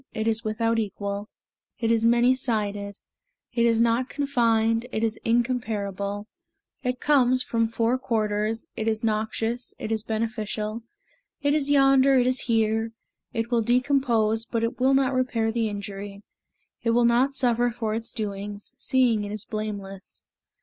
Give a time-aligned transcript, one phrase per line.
[0.15, 1.29] It is without equal,
[1.77, 2.97] It is many sided;
[3.53, 6.25] It is not confined, It is incomparable;
[6.81, 10.81] It comes from four quarters; It is noxious, it is beneficial;
[11.43, 12.93] It is yonder, it is here;
[13.31, 16.23] It will decompose, But it will not repair the injury;
[16.81, 20.25] It will not suffer for its doings, Seeing it is blameless.